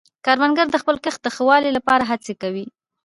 [0.25, 2.65] کروندګر د خپل کښت د ښه والي لپاره هڅې کوي